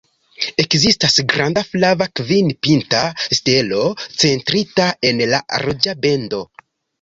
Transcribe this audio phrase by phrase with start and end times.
[0.61, 3.03] Ekzistas granda flava, kvin-pinta
[3.41, 3.83] stelo
[4.25, 6.43] centrita en la ruĝa bendo.